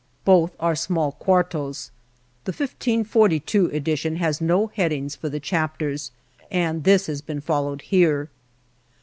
[0.25, 1.91] Both are small quartos.
[2.45, 6.09] The 1542 edition has no headings for chapters,
[6.49, 8.31] and this has been fol lowed here.